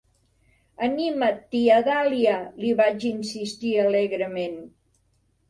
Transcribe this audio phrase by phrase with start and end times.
[0.87, 4.59] "Anima't, tia Dahlia", li vaig insistir alegrement.